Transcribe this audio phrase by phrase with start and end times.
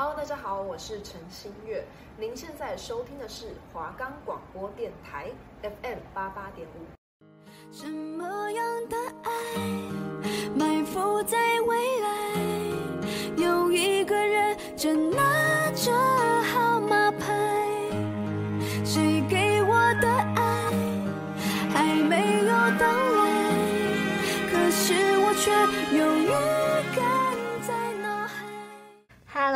[0.00, 1.84] Hello，大家好，我是陈新月。
[2.16, 5.28] 您现在收听的是华冈广播电台
[5.60, 6.86] FM 八八点五。
[7.72, 9.30] 什么样的爱
[10.54, 12.08] 埋伏在未来？
[13.38, 15.92] 有一个人正拿着
[16.44, 17.90] 号码牌，
[18.84, 20.72] 谁给我的爱
[21.74, 23.26] 还没有到来，
[24.48, 25.50] 可是我却
[25.98, 26.57] 有预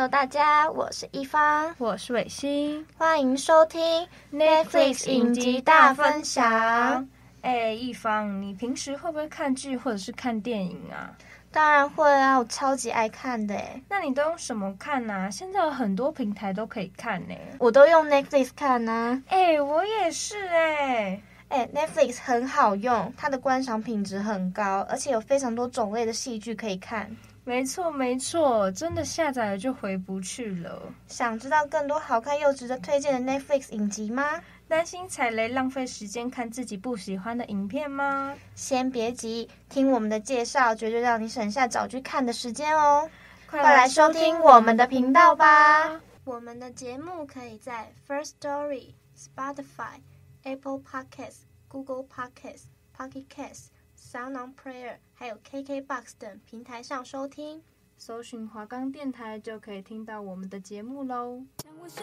[0.03, 7.07] Hello，大家，我是一方，我是伟星，欢迎收听 Netflix 影集大分享。
[7.39, 11.15] 哎，一方，你平时会不会看剧或者是看电影啊？
[11.53, 13.57] 当然会啊，我超级爱看的。
[13.87, 15.31] 那你都用什么看呢？
[15.31, 17.33] 现在有很多平台都可以看呢。
[17.57, 19.23] 我都用 Netflix 看呢。
[19.29, 21.21] 哎，我也是哎。
[21.47, 27.09] 哎，Netflix 很好用，它的观赏品质很高，而且有非常多种类的戏剧可以看。
[27.45, 30.81] 没错没错，真的下载了就回不去了。
[31.07, 34.41] 想知道更多好看又值得推荐的 Netflix 影集吗？
[34.67, 38.33] 担心踩雷浪费时间看自己不喜欢的影片吗？
[38.55, 43.09] 先别急，听我们的介绍，绝对让你省下找剧看的时间哦。
[43.49, 45.99] 快来收听我们的频道吧！
[46.23, 49.99] 我们的节目可以在 First Story、Spotify、
[50.43, 52.63] Apple Podcasts、Google Podcasts、
[52.97, 53.67] Pocket Casts、
[54.13, 57.63] SoundOnPlayer 还有 KKBOX 等平台上收听，
[57.97, 61.41] 搜寻华冈电台就可以听到我们的节目喽。
[61.81, 61.99] 我喜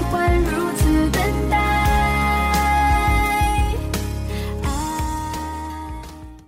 [0.00, 1.58] 欢如此等待。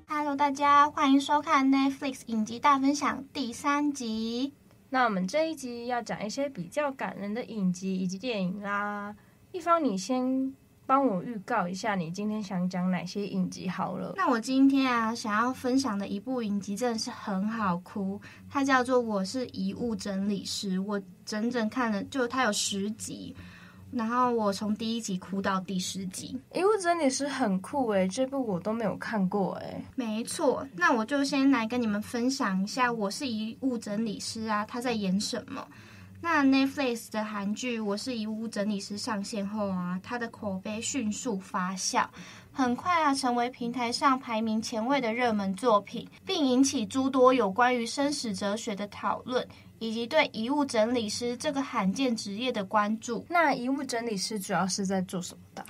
[0.09, 4.55] Hello，大家欢迎收看 Netflix 影集大分享第三集。
[4.89, 9.15] 那我们这一集要讲一些比较感人的影集以及电影啦。
[9.53, 10.55] 一方，你先。
[10.87, 14.13] 帮我预告一下，你今天想讲哪些影集好了？
[14.17, 20.79] 那我今天啊，想要分享的一部影集真的是很好哭，它叫做《我是遗物整理师》。
[20.83, 23.35] 我整整看了，就它有十集，
[23.91, 26.39] 然后我从第一集哭到第十集。
[26.53, 29.83] 遗物整理师很酷诶，这部我都没有看过诶。
[29.97, 35.67] 没错，那我就先来跟你们分享一下《我是遗物整理师》啊，他在演什么。
[36.25, 42.07] 那 Netflix 的韩剧《我是遗物整理师》上线后啊，它的口碑迅速发酵，
[42.51, 49.47] 很快啊成为平台上排名前位的热门作品，并引起诸多有关于生死哲学的讨论，
[49.79, 53.27] 以及对遗物整理师这个罕见职业的关注。
[53.29, 55.63] 那遗物整理师主要是在做什么的？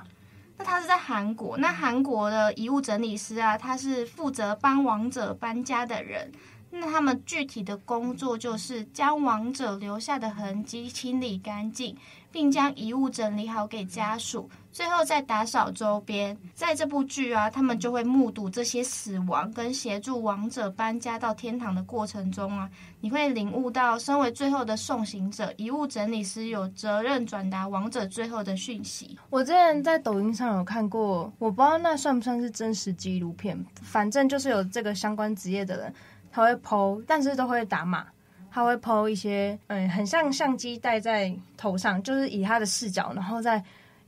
[0.56, 6.30] 那他是在韩国，那韩国的遗物整理师啊，他是负责帮亡者搬家的人。
[6.76, 11.96] 那他们具体的工作就是将亡者留下的痕迹清理干净，
[12.32, 16.36] 并将遗物整理好给家属，最后再打扫周边。
[16.52, 22.68] 在这部剧啊，他们就会目睹这些死亡跟协助亡者搬家到天堂的过程中啊，
[23.00, 29.16] 你会领悟到，身为最后的送行者，遗物整理师有责任转达亡者最后的讯息。
[29.30, 35.94] 我之前在抖音上有看过，我不知道那算不算是真实纪录片，反正就是有这个相关职业的人。
[36.34, 38.04] 他会 po，但是都会打码。
[38.50, 43.62] 他会 po 一些，嗯，很像相机戴在头上，就是以他的视角，然后再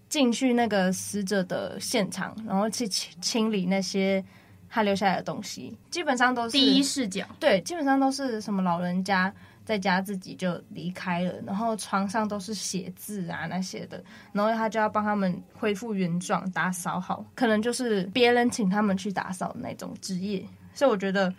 [0.09, 4.25] 进去那个死者的现场，然后去清清理那些
[4.69, 5.77] 他留下来的东西。
[5.91, 9.33] 基本上都是第一视角，对，基本上都是什么老人家
[9.65, 14.01] 在家自己就离开了，然后床上都是写字啊那些的，
[14.33, 20.45] 然后他就要帮他们恢复原状，打扫好，可能就是别人请他们去打扫的那种职业。
[20.73, 21.35] 所以我觉得。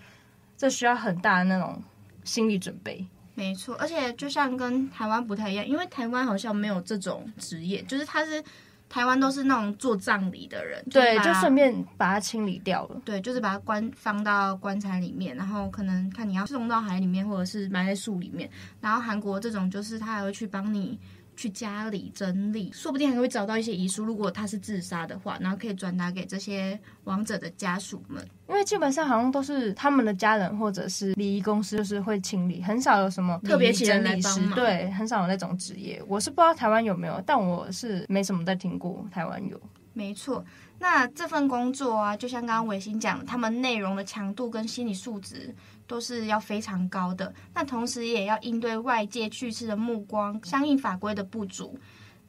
[0.57, 1.81] 这需要很大的那种
[2.23, 8.43] 心理准备，没错，而且就像跟台湾不太一样，因为台湾好像没有这种职业，就是他是
[8.89, 18.49] 台湾都是那种做葬礼的人，对，就顺便把它清理掉了，对，就是把它关放到棺材里面，然后可能看你要送到海里面，或者是埋在树里面，
[18.81, 20.99] 然后韩国这种就是他还会去帮你。
[21.37, 24.03] 去家里整理，说不定还会找到一些遗书。
[24.03, 28.27] 如果他是自杀的话，然后可以转达给这些亡者的家属们。
[28.49, 34.55] 因为基本上好像都是他们的家人或者是礼仪公司，就是会清理，很少有什么特别请人来帮忙。
[34.55, 36.01] 对，很少有那种职业。
[36.07, 39.61] 我是不知道台湾有没有，但我是没什么在听过台湾有。
[39.97, 40.45] 没错。
[40.77, 45.53] 那这份工作啊，就像刚刚伟星讲，他们内容的强度跟心理素质
[45.87, 47.33] 都是要非常高的。
[47.55, 51.77] 那同时也要应对外界去世的目光，相应法规的不足。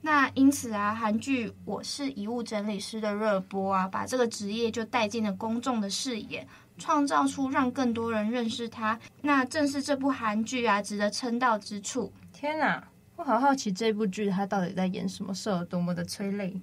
[0.01, 6.47] 那因此啊，韩剧《我是遗物整理师》的热播啊，把这个职业就带进了公众的视野，
[6.79, 8.99] 创造出让更多人认识他。
[9.21, 12.11] 那正是这部韩剧啊，值得称道之处。
[12.33, 12.83] 天哪，
[13.17, 16.59] 我好好奇这部剧它到底在演什么，是有多么的催泪。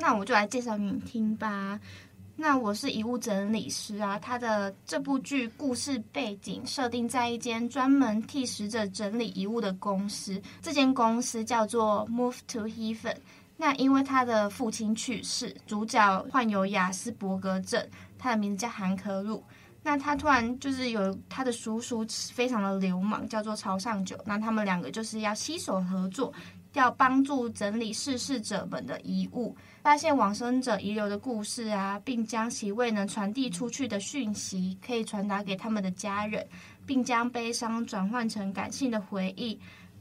[0.00, 1.78] 那我就来介绍给你听吧。
[2.34, 13.16] 那我是遗物整理师啊，他的这部剧故事背景设定在一间专门替死者整理遗物的公司，这间公司叫做 Move to Heaven。
[13.58, 17.86] 那因为他的父亲去世，主角患有亚斯伯格症，
[18.18, 19.44] 他的名字叫韩可鲁。
[19.82, 24.18] 那他突然就是有他的叔叔非常的流氓，叫做朝上九。
[24.24, 26.32] 那他们两个就是要携手合作。
[26.74, 36.46] 要帮助整理逝世者们的遗物，发现往生者遗留的故事啊，并将其未能传递出去的讯息，可以传达给他们的家人，
[36.86, 39.58] 并将悲伤转换成感性的回忆，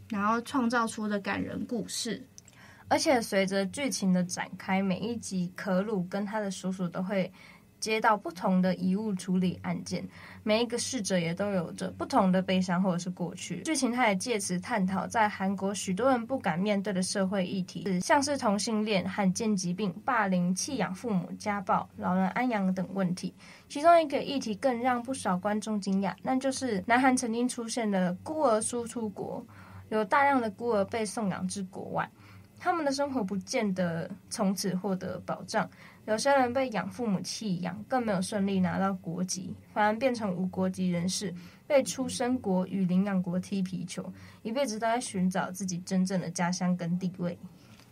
[0.09, 2.25] 然后创造出的感人故事。
[2.87, 7.31] 而且随着剧情的展开，每一集可鲁跟他的叔叔都会。
[7.79, 10.07] 接到不同的遗物处理案件，
[10.43, 13.61] 每一个逝者也都有着不同的悲伤或者是过去。
[13.61, 23.33] 剧情他也借此探讨在韩国许多人不敢面对的社会议题，像是同性恋、罕见疾病、霸凌、弃养父母、家暴、老人安养等问题。
[23.67, 29.45] 其中一个议题更让不少观众惊讶，那就是南韩曾经出现的孤儿输出国，
[29.89, 32.09] 有大量的孤儿被送养至国外，
[32.59, 35.67] 他们的生活不见得从此获得保障。
[36.05, 41.33] 有些人被养父母弃养，更没有顺利拿到国籍，反而变成无国籍人士，
[41.67, 44.11] 被出生国与领养国踢皮球，
[44.41, 47.37] 一辈子都在寻找自己真正的家乡跟地位。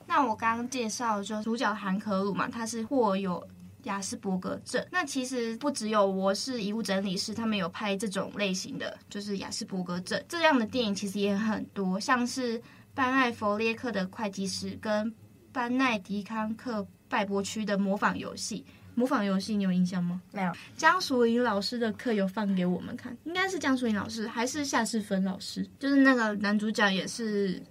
[0.07, 3.45] 那我刚刚介绍就主角韩可鲁嘛，他是或有
[3.83, 4.83] 雅斯伯格症。
[4.89, 12.59] 那其实不只有我是遗物整理师，他们有拍这种类型的，就是雅斯伯格症这样的电影，其实也很多，像是
[12.97, 15.13] 班艾佛列克的会计师跟
[15.53, 16.85] 班奈迪康克。
[17.09, 20.21] 拜博区的模仿游戏，模仿游戏你有印象吗？
[20.33, 20.51] 没有。
[20.75, 25.65] 江淑颖老师的课有放给我们看，应该是江淑颖老师还是夏世芬老师？
[25.79, 27.63] 就是那个男主角也是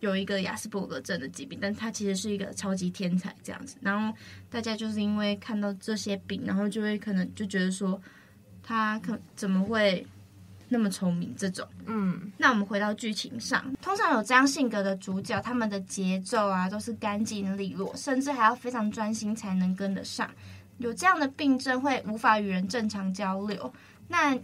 [0.00, 3.78] 有一个亚斯伯格症的疾病，但他其实是一个超级天才这样子。
[3.80, 4.14] 然后
[4.50, 7.98] 大家就是因为看到这些病，然后就会可能就觉得说
[8.62, 10.06] 他可怎么会？
[10.72, 20.30] 那么聪明这种，嗯，那我们回到剧情上，通常有这样性格的主角，他们的节奏啊都是干净利落，甚至还要非常专心才能跟得上。
[20.78, 23.70] 有这样的病症会无法与人正常交流。
[24.08, 24.34] 那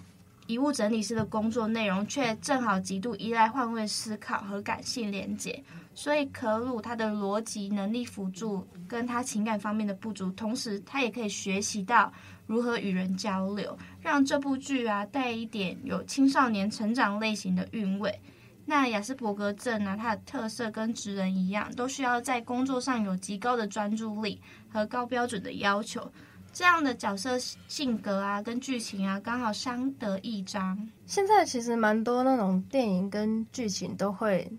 [0.47, 5.65] 遗物整理师的工作内容却正好极度依赖换位思考和感性连接，
[5.95, 12.13] 所以可鲁他的逻辑能力辅助跟他情感方面的不足，同时他也可以学习到。
[12.49, 18.19] 如何与人交流，让这部剧啊带一点有青少年成长类型的韵味。
[18.65, 24.41] 那亚斯伯格症啊，它的特色跟职人一样，都需要在工作上有极高的专注力
[24.71, 26.11] 和高标准的要求。
[26.53, 30.89] 这样的角色性格啊，跟剧情啊，刚好相得益彰。
[31.05, 34.51] 现在其实蛮多那种电影跟剧情都会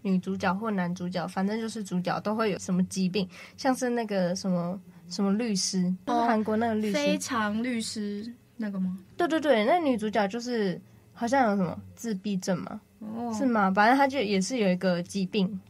[0.00, 4.80] 女主角或男主角，反正就是主角都会有什么疾病，像是那个什么。
[5.08, 5.82] 什么律师？
[6.06, 8.98] 就是韩国那个律师，非常律师那个吗？
[9.16, 10.80] 对对对，那女主角就是
[11.12, 13.70] 好像有什么自闭症嘛，哦，是吗？
[13.70, 15.60] 反正她就也是有一个疾病，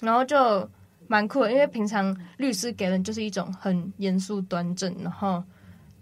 [0.00, 0.68] 然后就
[1.06, 5.42] 蛮酷的，因为平常律师给人就是一种很严肃端正，然后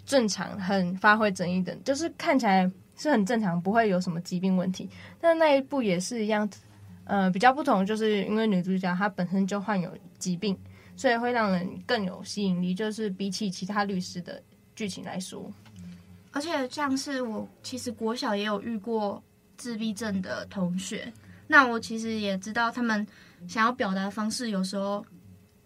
[0.04, 4.88] 正常、很发挥正义的，就是看起来是很正常，不会有什么疾病问题。
[5.20, 6.48] 但那一部也是一样，
[7.04, 10.58] 呃，比较不同，就是因为女主角她本身就患有疾病。
[11.00, 14.42] 所以会让人更有吸引力，就是比起其他律师的
[14.76, 15.50] 剧情来说，
[16.30, 19.22] 而且像是我其实国小也有遇过
[19.56, 21.10] 自闭症的同学，
[21.46, 23.06] 那我其实也知道他们
[23.48, 25.02] 想要表达的方式有时候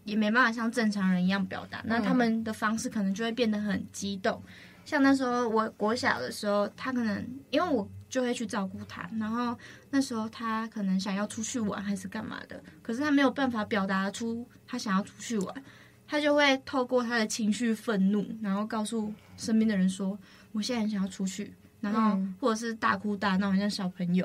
[0.05, 4.41] 也没办法像正常人一样表达，那他们的方式可能就会变得很激动。
[4.85, 7.88] 像那时候我国小的时候，他可能因为我。
[8.14, 9.59] 就会去照顾他，然后
[9.90, 15.64] 那时候他可能想要出去玩还是干嘛的，可是他没有办法表达出他想要出去玩，
[16.06, 20.16] 他就会透过他的情绪愤怒，然后告诉身边的人说
[20.54, 21.52] ：“我现在很想要出去。”
[21.83, 24.25] 然后或者是大哭大闹，像小朋友。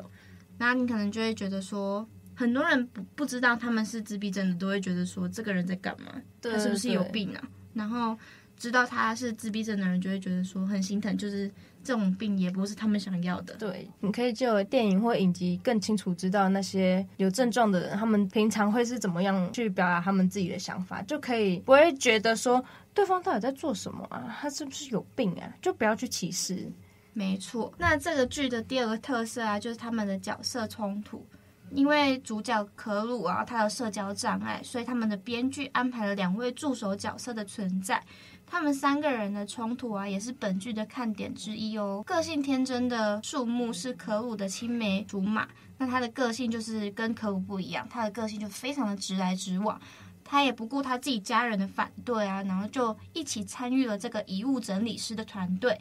[0.60, 6.14] 然后你可能就会觉得说，很多人不不知道他们是自闭症的，都会觉得说这个人在干嘛？
[6.40, 7.42] 他是不是有病啊？
[7.74, 8.16] 然后
[8.56, 11.52] 知道他是自闭症的人，就会觉得说很心疼，就是。
[11.84, 13.56] 这种病也不是他们想要的。
[13.56, 25.54] 对，你可以就电影或影集更清楚知道那些有症状的人，他们平常会是怎么样去表达他们自己的想法，就可以不会觉得说对方到底在做什么啊，他是不是有病啊？
[25.62, 26.72] 就不要去歧视。
[27.14, 31.26] 没错，那这个剧的第二个特色啊，就是他们的角色冲突。
[31.72, 38.04] 因为主角可鲁啊，他有社交障碍，所以他们的编剧安排了两位助手角色的存在。
[38.50, 42.04] 他们三个人的冲突啊，也是本剧的看点之一哦。
[42.06, 49.80] 个性天真的树木是可鲁的青梅竹马，那他的个性就是跟可鲁不一样，他的个性就非常的直来直往。
[50.24, 55.80] 他也不顾他自己家人的反对啊，然后就一起参与了这个遗物整理师的团队。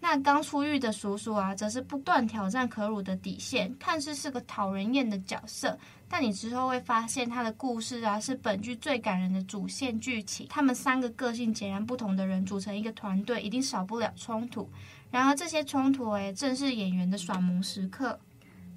[0.00, 5.76] 那刚出狱的叔叔啊，则是不断挑战可鲁的底线，看似是个讨人厌的角色，
[6.08, 10.46] 但你之后会发现他的故事啊，是本剧最感人的主线剧情。
[10.48, 14.68] 他们三个个性截然不同的人组成一个团队，一定少不了冲突。
[15.10, 18.18] 然而这些冲突，诶，正是演员的耍萌时刻。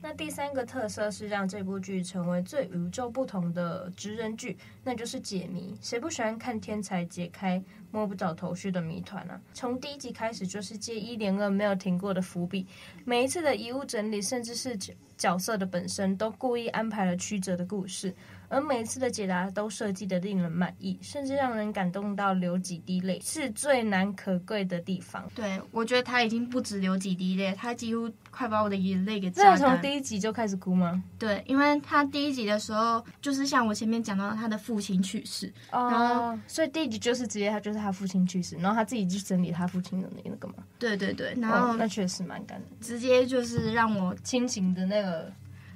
[0.03, 5.77] 那第三个特色是让这部剧成为最与众不同的职人剧，那就是解谜。
[5.79, 9.39] 谁不喜欢看天才解开摸不着头绪的谜团呢？
[9.53, 12.65] 从第一集开始就是接一连二没有停过的伏笔，
[13.05, 14.75] 每一次的遗物整理，甚至是
[15.17, 18.13] 角色的本身，都故意安排了曲折的故事。
[18.51, 25.25] 而每次的解答都设计的令人满意，甚至让人感动到流几滴泪，是最难可贵的地方。
[25.33, 29.31] 对，我觉得他已经不止流几滴泪，他几乎快把我的眼泪给。
[29.37, 31.01] 那从第一集就开始哭吗？
[31.17, 40.55] 对，因为他第一集的时候，就是像我前面讲到他的父亲去世，哦，然后所以第一集就是直接他就是他父亲去世，然后他自己去整理他父亲的那个嘛。
[40.77, 45.31] 对对对，然后、哦、那确实蛮感人，直接就是让我亲情的那个。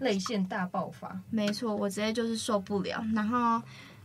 [0.06, 3.04] 泪腺大爆发，没错，我直接就是受不了。
[3.16, 3.60] 然后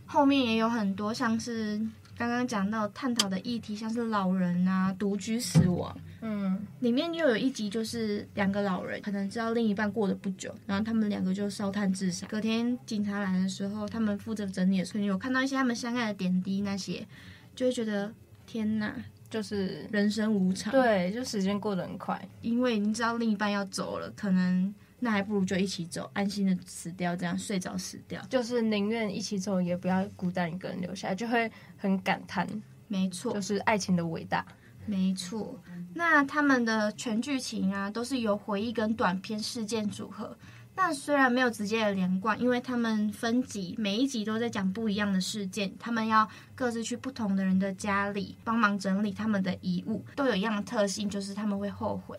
[0.07, 1.79] 后面也有很多像是
[2.17, 12.25] 刚刚讲到探讨的议题，像是老人啊独居死亡，嗯，里面又有一集就是两个老人可能知道另一半过得不久，然后他们两个就烧炭自杀。
[12.25, 17.07] 隔天警察来的时候，他们负责整理的时候，有看到一些他们相爱的点滴，那些
[17.55, 18.11] 就会觉得
[18.47, 18.93] 天哪，
[19.29, 20.73] 就是人生无常。
[20.73, 24.73] 对，就时间过得很快，因为你知道另一半要走了，可能。
[25.03, 28.21] 那还不如就一起走，安心的死掉，这样睡着死掉。
[28.29, 32.47] 就是宁愿一起走，也不要孤单一个人留下来，就会很感叹。
[32.87, 34.45] 没错，就是爱情的伟大。
[34.85, 35.59] 没错，
[35.95, 40.37] 那他们的全剧情啊，都是由回忆跟短篇事件组合。
[40.75, 52.17] 那虽然没有直接的连贯，因为他们分集，每一集都在讲不一样的事件，他们要各自去不同的人的家里帮忙整理他们的遗物，都有一样的特性，就是他们会后悔。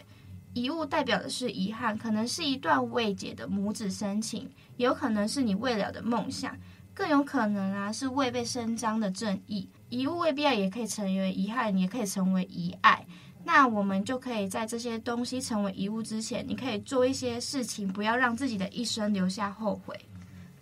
[0.54, 6.54] 遗物代表的是遗憾，可能是一段未解的母子深情，也有可能是你未了的梦想，
[6.92, 9.68] 更有可能啊是未被伸张的正义。
[9.88, 13.06] 遗物未必要也可以成为遗憾，也可以成为遗爱。
[13.44, 19.99] 那我们就可以在这些东西成为遗物之前，你可以做一些事情，不要让自己的一生留下后悔。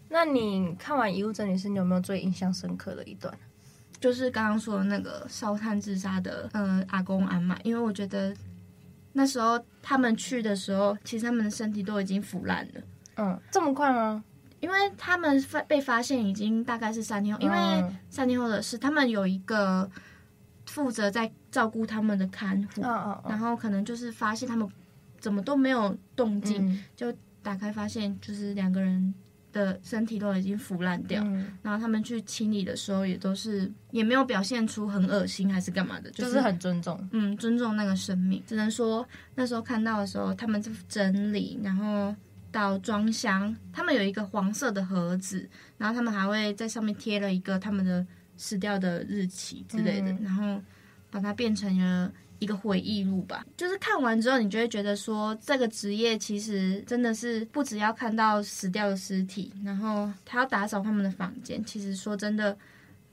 [0.08, 3.32] 那你看完遗物整理师，你有没有最印象深刻的一段？
[4.00, 8.32] 就是刚刚说的那个烧炭自杀的，嗯、呃，阿公阿嬷，因为我觉得。
[9.12, 12.80] 那时候他们去的时候，其实他们的身体都已经腐烂了。
[13.16, 14.22] 嗯，这么快吗？
[14.60, 17.56] 因为他们发被发现已经大概是三天后，因为
[18.08, 19.90] 三天后的事，他们有一个
[20.66, 24.68] 负责在照顾他们的看护，然后可能就是发现他们
[25.18, 27.12] 怎么都没有动静，就
[27.42, 29.14] 打开发现就是两个人。
[29.52, 38.42] 的身体都已经腐烂掉，嗯，然后他们去清理的时候也都是也没有表现出很恶心还是干嘛的，就是，就是很尊重，嗯，尊重那个生命。
[38.46, 42.14] 只能说那时候看到的时候，他们在整理，然后
[42.52, 50.62] 到装箱，他们有一个黄色的盒子，然后他们还会在上面贴了一个他们的死掉的日期之类的，嗯，然后
[51.10, 52.12] 把它变成了。
[52.40, 61.64] 一个回忆录吧，就是看完之后，你就会觉得说，这个职业其实真的是不只要看到死掉的尸体，然后他要打扫他们的房间。
[61.64, 62.56] 其实说真的，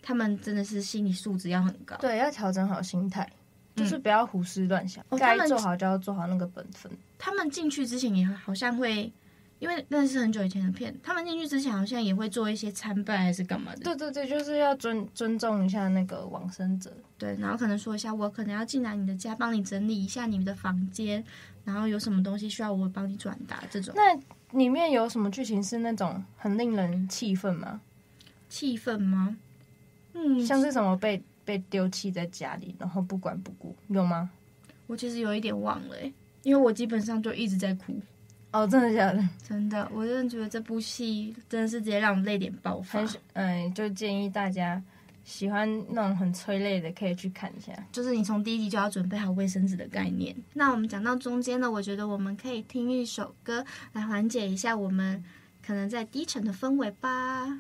[0.01, 3.29] 他们真的是心理素质要很高，对，要调整好心态，
[3.75, 6.91] 就是不要胡思乱想，嗯、该做好就要做好那个本分。
[7.19, 9.12] 他们进去之前也好像会。
[9.59, 13.79] 因为那是很久以前的片，他们进去之前好像也会做一些参拜还是干嘛的。
[13.79, 16.91] 对对对，就是要尊尊重一下那个往生者。
[17.17, 21.23] 对，然后可能说一下，我可能要进来你的家，帮你整理一下你们的房间，
[21.63, 23.93] 然后有什么东西需要我帮你转达这种。
[23.95, 24.15] 那
[24.57, 27.81] 里面有什么剧情是那种很令人气愤吗？
[28.49, 29.35] 气愤吗？
[30.13, 34.29] 嗯，像是什么被被丢弃在家里，然后不管不顾，有吗？
[34.85, 35.95] 我其实有一点忘了，
[36.43, 37.99] 因为我基本上就一直在哭。
[38.57, 39.23] 哦，真的假的？
[39.47, 43.05] 真的，我真的觉得这部戏真的是直接让我泪点爆发。
[43.33, 44.81] 嗯，就建议大家
[45.23, 47.71] 喜欢那种很催泪的，可以去看一下。
[47.91, 50.35] 就是你从第一集就要准备好卫生纸的概念。
[50.53, 55.23] 那我们讲到中间呢，我觉得我们可以听一首歌来缓解一下我们
[55.63, 57.59] 可能在低沉的氛围吧。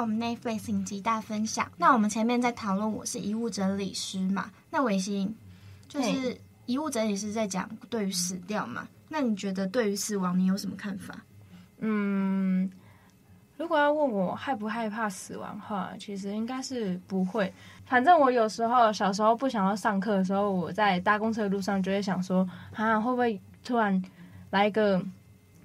[0.00, 1.70] 到我们 Netflix 影集大分享。
[1.76, 4.50] 那我们前面在讨论我是遗物整理师嘛？
[4.70, 5.36] 那伟星
[5.88, 8.88] 就是遗物整理师在讲对于死掉嘛？
[9.10, 11.22] 那你觉得对于死亡你有什么看法？
[11.80, 12.70] 嗯，
[13.58, 17.52] 如果要问我害不害怕死亡的话，其实应该是不会。
[17.84, 24.02] 反正我有时候小时候不想要上课的时候，我在搭公车的路上就会想说，啊，会不会突然
[24.48, 25.04] 来一个？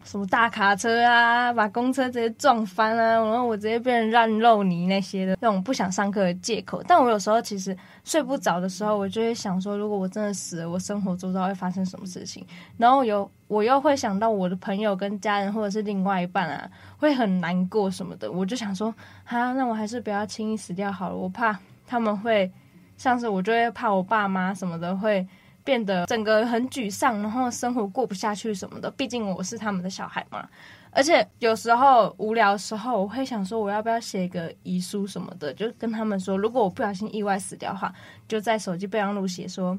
[0.06, 6.82] 什么大卡车啊，把公车直接撞翻啊，然后我直接变成烂肉泥那些的那种不想上课的借口。
[6.88, 12.46] 但我有时候其实睡不着的时候，我就会想说，如果我真的死了，我生活周遭会发生什么事情？
[12.78, 18.32] 然后有我又会想到我的朋友跟家人，或者是另外一半啊，会很难过什么的。
[18.32, 18.94] 我就想说，
[19.24, 22.52] 哈，那我还是不要轻易死掉好了，我怕他们会，
[22.96, 25.28] 像是我就会怕我爸妈什么的会。
[25.66, 28.90] 变得整个很沮丧，然后生活过不下去什么的。
[28.92, 30.48] 毕竟我是他们的小孩嘛。
[30.92, 37.94] 而且有时候无聊的时候，我会想说，我要不要写一个遗书什么的，就跟他们说，如果我不小心意外死掉的话，
[38.30, 39.78] 就在手机备忘录写说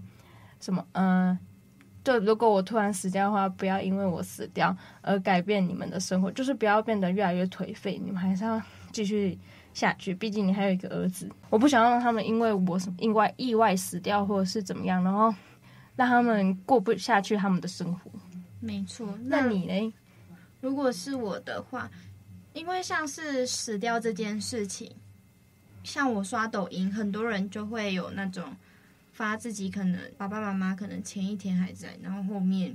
[0.61, 1.39] 什么，嗯、
[2.05, 8.61] 就如果我突然死掉的话，不要因为我死掉而改变你们的生活，就是不要变得越来越颓废，你们还是要
[8.93, 9.39] 继续
[9.73, 10.15] 下去。
[10.15, 15.33] 毕竟你还有一个儿子，我不想让他们因为我什么意外意外死掉，或者是怎么样，然后。
[15.97, 18.11] 让他们过不下去他们的生活。
[18.61, 19.95] 没错，那，那你呢？
[20.61, 21.91] 如果是我的话，
[22.53, 24.91] 因为像是死掉这件事情，
[25.85, 28.57] 像我刷抖音，很多人就会有那种
[29.13, 32.75] 发自己可能爸爸妈妈可能前一天还在，然后后面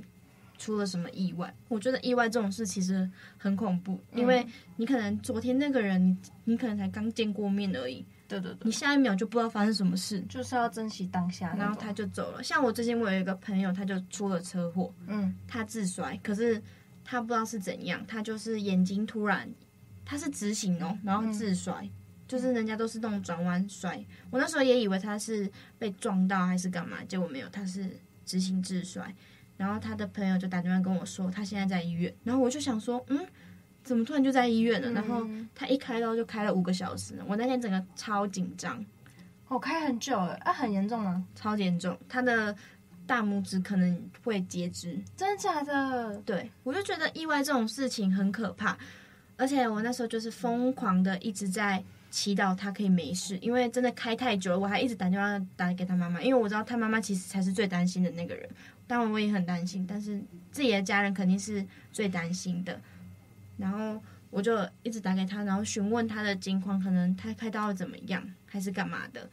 [0.58, 1.54] 出了什么意外。
[1.68, 4.46] 我觉得意外这种事其实很恐怖，因为
[4.78, 8.06] 你可能昨天那个人，你可能才刚见过面而已。
[8.32, 11.54] 对对对，你下一秒就不知道发生什么事，就是要珍惜当下。
[11.56, 12.42] 然后他就走了。
[12.42, 16.62] 像我最近我有一个朋友，他就出了车祸，嗯，他自摔，可是
[17.04, 19.50] 他不知道是怎样，他就是眼睛突然，
[20.06, 21.90] 他是直行哦，然后自摔，嗯、
[22.28, 27.90] 就是人家都是那种转弯摔，我那时候也以为他是被撞到还是干嘛，结果没有，他是
[28.26, 29.14] 直行自摔。
[29.58, 33.28] 然后他的朋友就打电话跟我说，他现在在医院，然后我就想说，嗯。
[33.84, 34.90] 怎么突然就在医院了？
[34.90, 38.84] 嗯、然后他一开刀就开了五个小时，我那天整个超紧张。
[39.48, 41.26] 我、哦、开很久了，啊，很严重吗？
[41.36, 42.56] 超严重，他的
[43.06, 44.98] 大拇指可能会截肢。
[45.18, 46.16] 真的假的？
[46.20, 48.78] 对，我就觉得意外这种事情很可怕，
[49.36, 58.50] 而且我那时候就是疯狂的一直在祈祷他可以没事，因为真的开太久了，我还一直打电话打给他妈妈，因为我知道他妈妈其实才是最担心的那个人。
[58.88, 62.80] 当然我也很担心，但是自己的家人肯定是最担心的。
[63.62, 69.30] 然后我就一直打给他，然后询问他的情况，可能他开刀了怎么样，还是干嘛的？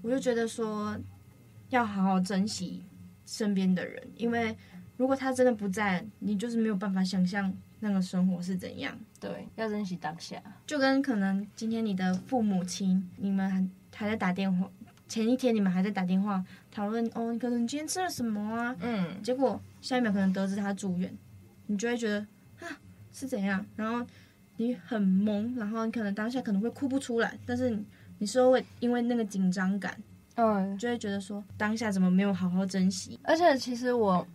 [0.00, 0.98] 我就觉得说
[1.68, 2.82] 要好好珍惜
[3.26, 4.56] 身边的人，因为
[4.96, 8.98] 如果他真的不在，你就是没有办法想象那个生活是怎样。
[9.20, 10.40] 对，要珍惜当下。
[10.66, 14.70] 就跟可能今天你的父母亲，你们还还在打电话，
[15.06, 18.74] 前一天你们还在打电话讨论哦，你可能今天吃了什么啊？
[18.80, 21.14] 嗯，结果下一秒可能得知他住院，
[21.66, 22.26] 你就会觉得。
[23.18, 23.64] 是怎样？
[23.76, 24.06] 然后
[24.58, 27.82] 你很懵，然后你可能当下可能会哭不出来，但是你，
[28.18, 29.96] 你说会因为那个紧张感，
[30.34, 33.18] 嗯，就会觉得说当下怎么没有好好珍惜。
[33.24, 34.26] 而且其实我，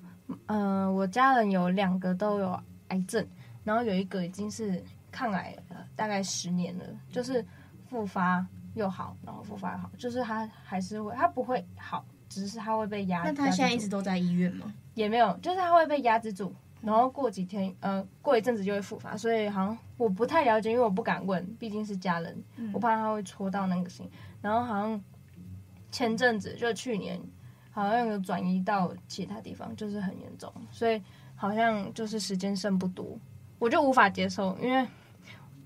[0.47, 3.23] 嗯、呃，我家人有两个都有癌症，
[3.63, 7.45] 然后有一个已经是抗癌了大概十年了，就是
[7.87, 13.21] 复发又好，然后复发又好，就是他还是会，他不会好，只是他会被压。
[13.25, 14.73] 那他现在一直都在医院吗？
[14.95, 19.15] 也没有，就是他会被压制住，然后过几天，呃，过一阵子就会复发。
[19.15, 24.09] 所以好像我不太了解，因为我不敢问，毕竟是家人，我怕他会戳到那个心。
[24.41, 25.03] 然后好像
[25.91, 27.19] 前阵子就去年，
[27.71, 31.01] 好像有转移到其他地方，就是很严重，所以
[31.35, 33.17] 好像就是时间剩不多，
[33.59, 34.87] 我就无法接受，因为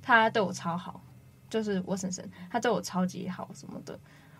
[0.01, 1.01] 他对我超好。
[1.47, 3.97] 就是我婶婶，他对我超级好什么的。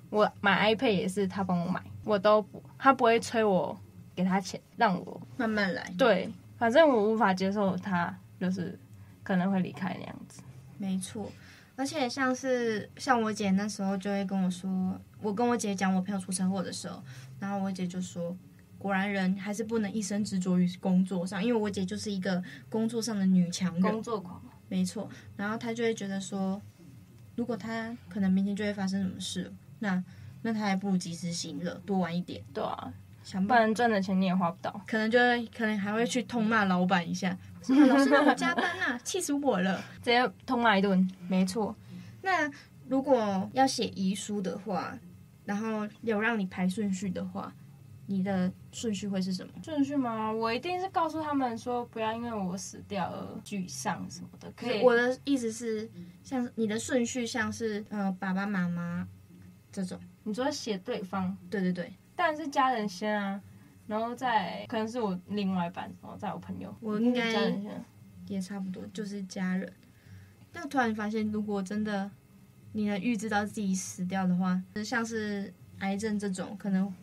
[0.10, 3.78] 我买 iPad 也是他帮我买，我都不，他不会催我
[4.16, 5.90] 给他钱，让我慢慢来。
[5.98, 8.78] 对，反正我无法接受他就是
[9.24, 10.42] 可能会离开那样子。
[10.78, 11.32] 没错，
[11.76, 17.04] 而且像是像我姐那时候就会跟我说，我跟我姐讲我朋友出车祸的时候，
[17.40, 18.36] 然后我姐就说，
[18.78, 24.42] 果然人还是不能一生执着于工作上，因为我姐就是一个工作上的女强人，工作狂。
[24.68, 26.62] 没错，然后她就会觉得说。
[27.38, 30.02] 如果她可能明天就会发生什么事，那
[30.42, 32.42] 那她还不如及时行乐，多玩一点。
[32.54, 32.94] 对啊，
[33.26, 41.06] 想不然赚的钱你也花不到，可能就会可能还会去痛骂老板一下， 说老师让我加班啊，气死我了，直接痛骂一顿。
[41.28, 41.76] 没错，
[42.22, 42.50] 那
[42.88, 44.96] 如果要写遗书的话，
[45.44, 47.52] 然后有让你排顺序的话。
[48.08, 49.54] 你的顺序会是什么？
[49.64, 50.32] 顺序吗？
[50.32, 54.48] 我一定是告诉他们说，不要因为我死掉而沮丧什么的。
[54.56, 55.90] 可以，我的意思是，
[56.22, 59.08] 像你的顺序，像是呃爸爸妈妈
[59.72, 61.36] 这种，你说写对方？
[61.50, 63.42] 对对对，当然是家人先啊，
[63.88, 66.76] 然后再可能是我另外一半，然后再我朋友。
[66.80, 67.54] 我应该
[68.28, 69.72] 也差不多，就是家人。
[70.52, 72.10] 但突然发现，如果真的
[72.72, 76.94] 你能预知到自己死掉的话，像是癌症这种，可能。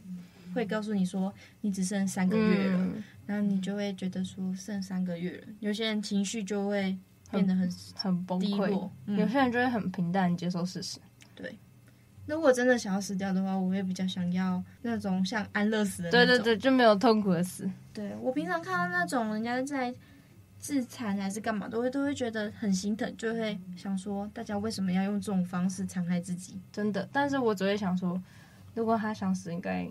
[0.55, 6.94] 会告诉你说你只剩三个月了，嗯、然后你就会觉得说剩三个月了，有些人情绪就会
[7.31, 11.01] 变得很很崩溃，嗯、有些人就会很平淡接受事实。
[11.35, 11.59] 对，
[12.27, 17.69] 如果真的想要死掉的话，我也比较想要那种像安乐死的那种，对对对，就没有痛苦的死。
[17.93, 19.95] 对，我平常看到那种人家在
[20.59, 26.61] 自残还是干嘛，都会都会觉得很心疼，就会想说大家为什么要用这种方式残害自己？
[26.73, 28.23] 真的，但是我只会想说，
[28.75, 29.89] 如果他想死，应该。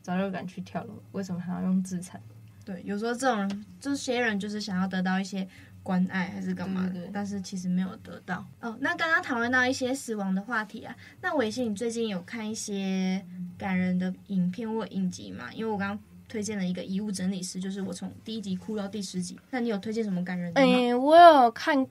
[0.00, 2.18] 早就敢去跳楼，为什么还要用自残？
[2.64, 5.46] 对，有时候这种，这些人就是想要得到一些
[5.82, 6.90] 关爱，还是干嘛的？
[6.90, 8.44] 对对对，但是其实没有得到。
[8.60, 13.24] 哦，那刚刚讨论到一些死亡的话题啊，那伟信，你最近有看一些
[13.56, 15.44] 感人的影片或影集吗？
[15.54, 19.38] 因为我刚刚推荐了一个遗物整理师，就是我从第一集哭到第十集。
[19.50, 20.66] 那你有推荐什么感人的吗？
[20.68, 21.86] 嗯，我有看，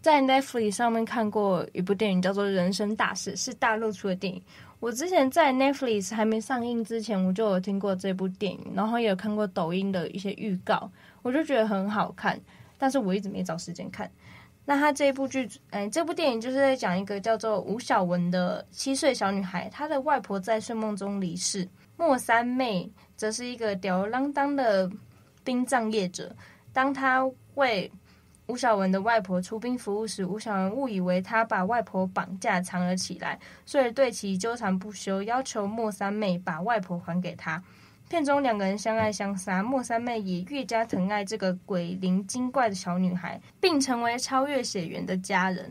[0.00, 4.42] 在 Netflix 上面看过一部电影，叫做《人生大事》，是大陆出的电影。
[4.80, 12.40] 我之前在 Netflix 还没上映之前，我就有听过这部电影，然后也有看过抖音的一些预告，我就觉得很好看，
[12.80, 14.10] 但是我一直没找时间看。
[14.64, 21.68] 那他这部剧，哎，这部电影就是在讲一个叫做吴晓文的七岁小女孩，她的外婆在睡梦中离世。
[21.96, 24.90] 莫三妹则是一个吊儿郎当的
[25.44, 26.34] 殡葬业者，
[26.72, 27.90] 当她为
[28.46, 37.62] 吴晓文的外婆出殡服务时，吴晓文误以为她把外婆绑架藏了起来，所以对其纠缠不休，要求莫三妹把外婆还给她。
[38.10, 45.70] 片中两个人相爱相杀，莫三妹也越加疼爱这个鬼灵精怪的小女孩，并成为超越血缘的家人。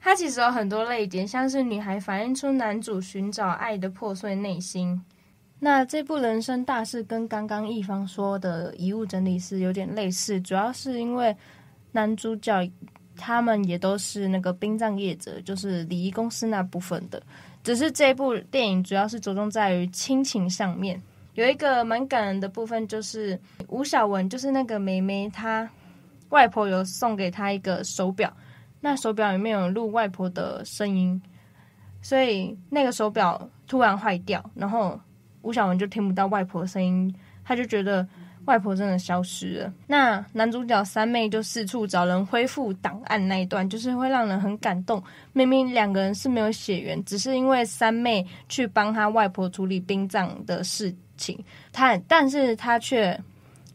[0.00, 5.04] 她其实有很多泪点，像是女孩反映出男主寻找爱的破碎内心。
[5.58, 11.36] 那这部人生大事跟刚刚一方说的遗物整理师有点类似，主要是因为。
[11.90, 12.70] 男主角
[13.16, 17.20] 他们也都是那个殡葬业者，就是礼仪公司那部分的。
[17.64, 21.00] 只是这部电影主要是着重在于亲情上面，
[21.38, 25.70] 有一个蛮感人的部分，就是吴晓文，就是那个妹妹，她
[26.30, 28.36] 外婆有送给她一个手表，
[28.80, 31.22] 那手表里面有录外婆的声音，
[32.02, 35.00] 所以那个手表突然坏掉，然后
[35.42, 38.04] 吴晓文就听不到外婆的声音，她就觉得。
[38.48, 39.72] 外婆真的消失了。
[39.86, 45.02] 那男主角三妹就四处找人恢复档案，那一段就是会让人很感动。
[45.34, 51.38] 明明两个人是没有血缘，只是因为三妹去帮他外婆处理殡葬的事情，
[51.74, 53.20] 他但是他却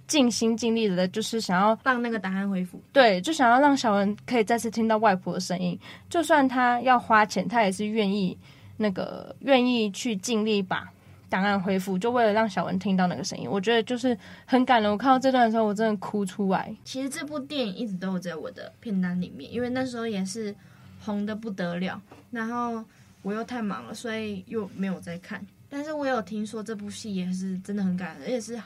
[0.08, 2.82] 尽心尽力的，就是想要让那个档案恢复。
[2.92, 8.36] 对，就想要让小文可以再次听到外婆的声音，就算他要花钱，他也是愿意
[8.78, 10.90] 那个愿意去尽力把。
[11.34, 14.16] 档案恢复，就为了让小文听到那个声音，我觉得就是
[14.46, 14.92] 很感人。
[14.92, 16.72] 我看到这段的时候，我真的哭出来。
[16.84, 20.56] 其实这部电影一直都有在我的片单里面，因为那时候也是
[21.00, 22.86] 红得不得了，然后
[23.24, 25.44] 我又太忙了，所以又没有再看。
[25.68, 28.62] 但是我有听说这部戏也是真的很感人，而且是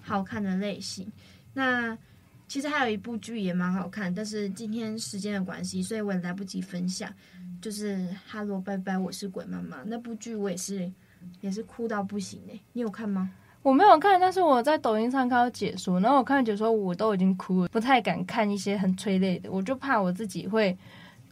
[0.00, 1.10] 好看的类型。
[1.54, 1.98] 那
[2.46, 7.12] 其实还有一部剧也蛮好看，但是今天时间的关系，所以我也来不及分享。
[7.60, 7.96] 就是
[8.28, 10.88] 《哈喽拜拜，我是鬼妈妈》那部剧，我也是
[11.40, 13.30] 也是哭到不行哎，你有看吗？
[13.62, 20.76] 我没有看，但是我在抖音上看到解说，然后我看解说我都已经哭了，不太敢看一些很催泪的，我就怕我自己会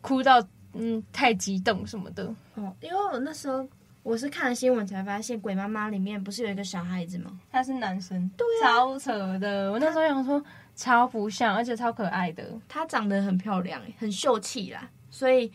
[0.01, 0.41] 哭到
[0.75, 2.25] 嗯太激动什么的。
[2.55, 3.69] 哦，因为我那时候
[4.05, 7.37] 我是看了新闻才发现，《鬼妈妈》里面不是有一个小孩子吗？
[7.51, 9.73] 他是男生，对啊，超扯的。
[9.73, 10.41] 我那时候想说
[10.77, 12.45] 超不像，而且超可爱的。
[12.69, 15.51] 他长得很漂亮，很秀气啦，所以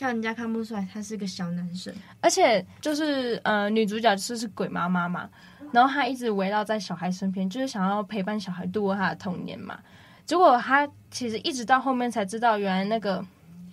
[0.00, 1.92] 让人家看不出来他是个小男生。
[2.20, 5.28] 而且就是呃，女主角就是鬼妈妈嘛。
[5.72, 9.78] 然后她一直围绕在小孩身边，就是想要陪伴小孩度过他的童年嘛。
[10.26, 13.24] 结果他其实一直到后面才知道，原来那个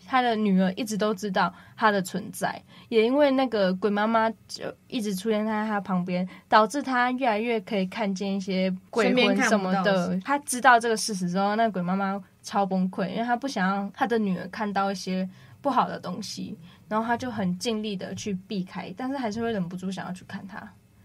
[0.06, 10.20] 他的女儿一直都知道他的存在，也因为那个鬼妈妈就一直出现在他旁边，导致他越来越可以看见一些鬼魂什么的。
[10.24, 15.28] 他知道这个事实之后，那鬼妈妈超崩溃，因为他不想让他的女儿看到一些
[15.62, 20.58] 不好的东西，然后他就很尽力的去避开，但是还是会忍不住想要去看他。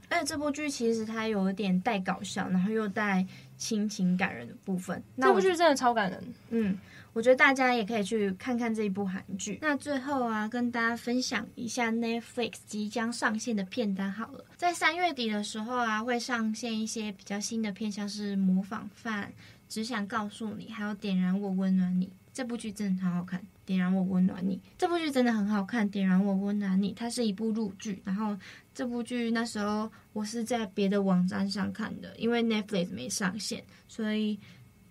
[0.09, 5.03] 而且这部剧其实它有一点带搞笑，然后又带亲情感人的部分。
[5.17, 6.23] 那这部剧真的超感人。
[6.51, 6.79] 嗯，
[7.15, 9.59] 我觉得大家也可以去看看这一部韩剧。
[9.63, 14.45] 那最后啊，跟大家分享一下 Netflix 即将上线的片单好了。
[14.55, 19.25] 在三月底的时候啊，会上线一些比较新的片，像是《模仿犯》、
[19.67, 22.07] 《只想告诉你》，还有《点燃我温暖你》。
[22.35, 23.43] 这部剧真的很好看。
[23.65, 25.89] 点燃我温暖你，这部剧真的很好看。
[25.89, 28.03] 点燃我温暖你，它是一部陆剧。
[28.05, 28.37] 然后
[28.75, 34.39] 这部剧那时候我是在别的网站上看的，因为 Netflix 没上线，所以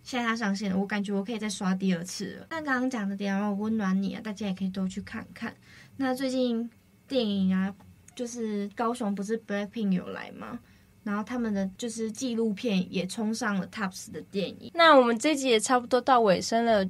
[0.03, 2.47] 现在它上线了，我感觉我可以再刷第二次了。
[2.49, 5.53] 那刚刚讲的点燃我温暖你啊，大家也可以都去看看。
[5.97, 6.69] 那最近
[7.07, 7.75] 电影啊，
[8.15, 10.57] 就是高雄不是 Blackpink 有来吗？
[11.03, 14.71] 然后他们的就是纪录片也冲上了 TOPS 的电影。
[14.73, 16.87] 那我们这集也差不多到尾声了。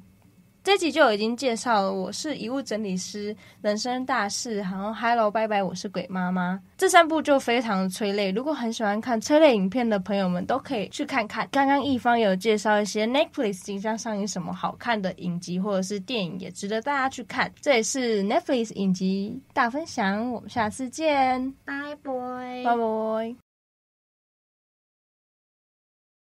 [0.63, 8.31] 这集就已经介绍了，我是遗物整理师，人生大事，然后 Hello 拜拜，我是鬼妈妈，这三部就非常催泪。
[8.31, 11.49] 如果很喜欢看催泪影片的朋友们，都可以去看看。
[11.51, 17.51] 刚刚一方有介绍一些 Netflix 即将上映什么好看的影集或者是电影，也值得大家去看。
[17.59, 23.50] 这也是 Netflix 影集大分享，我们下次见，拜拜，拜拜。